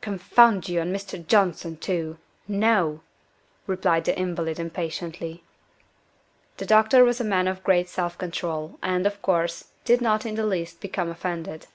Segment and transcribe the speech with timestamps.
[0.00, 1.24] "Confound you, and Mr.
[1.24, 2.18] Johnson, too!
[2.48, 3.02] No!"
[3.68, 5.44] replied the invalid impatiently.
[6.56, 10.34] The doctor was a man of great self control, and, of course, did not in
[10.34, 11.68] the least become offended.